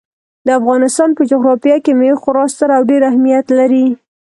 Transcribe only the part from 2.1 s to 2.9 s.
خورا ستر او